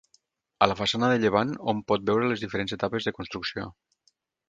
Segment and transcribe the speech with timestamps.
[0.65, 3.73] A la façana de llevant hom pot veure les diferents etapes de construcció.